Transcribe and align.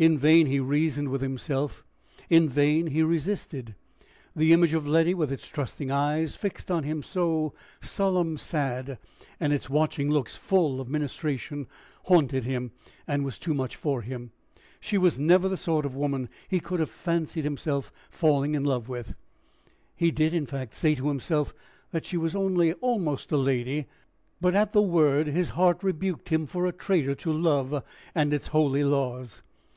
In 0.00 0.16
vain 0.16 0.46
he 0.46 0.60
reasoned 0.60 1.08
with 1.08 1.22
himself, 1.22 1.84
in 2.30 2.48
vain 2.48 2.86
he 2.86 3.02
resisted. 3.02 3.74
The 4.36 4.52
image 4.52 4.72
of 4.72 4.86
Letty, 4.86 5.12
with 5.12 5.32
its 5.32 5.48
trusting 5.48 5.90
eyes 5.90 6.36
fixed 6.36 6.70
on 6.70 6.84
him 6.84 7.02
so 7.02 7.52
"solemn 7.80 8.36
sad," 8.38 8.98
and 9.40 9.52
its 9.52 9.68
watching 9.68 10.08
looks 10.08 10.36
full 10.36 10.80
of 10.80 10.88
ministration, 10.88 11.66
haunted 12.04 12.44
him, 12.44 12.70
and 13.08 13.24
was 13.24 13.38
too 13.40 13.52
much 13.54 13.74
for 13.74 14.02
him. 14.02 14.30
She 14.78 14.96
was 14.98 15.18
never 15.18 15.48
the 15.48 15.56
sort 15.56 15.84
of 15.84 15.96
woman 15.96 16.28
he 16.46 16.60
could 16.60 16.78
have 16.78 16.90
fancied 16.90 17.42
himself 17.42 17.90
falling 18.08 18.54
in 18.54 18.62
love 18.62 18.88
with; 18.88 19.16
he 19.96 20.12
did 20.12 20.32
in 20.32 20.46
fact 20.46 20.74
say 20.74 20.94
to 20.94 21.08
himself 21.08 21.52
that 21.90 22.04
she 22.06 22.16
was 22.16 22.36
only 22.36 22.72
almost 22.74 23.32
a 23.32 23.36
lady 23.36 23.88
but 24.40 24.54
at 24.54 24.72
the 24.72 24.80
word 24.80 25.26
his 25.26 25.48
heart 25.58 25.82
rebuked 25.82 26.28
him 26.28 26.46
for 26.46 26.68
a 26.68 26.72
traitor 26.72 27.16
to 27.16 27.32
love 27.32 27.82
and 28.14 28.32
its 28.32 28.46
holy 28.54 28.84
laws. 28.84 29.42